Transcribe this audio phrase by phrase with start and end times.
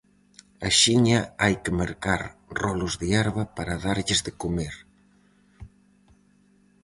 [0.69, 2.21] Axiña hai que mercar
[2.61, 4.75] rolos de herba para darlles de comer.